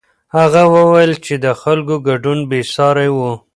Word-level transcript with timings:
هغه 0.37 0.63
وویل 0.75 1.13
چې 1.25 1.33
د 1.43 1.45
خلکو 1.61 1.95
ګډون 2.07 2.39
بېساری 2.49 3.09
و. 3.15 3.19